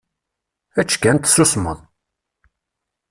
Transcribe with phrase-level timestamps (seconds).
[0.79, 1.79] Ečč kan, tessusmeḍ!